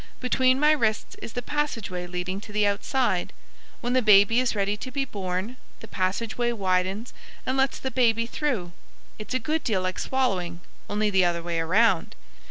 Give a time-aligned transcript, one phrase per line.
[0.19, 3.31] "Between my wrists is the passageway leading to the outside.
[3.81, 7.13] When the baby is ready to be born, the passageway widens
[7.45, 8.71] and lets the baby through.
[9.19, 12.15] It's a good deal like swallowing, only the other way around.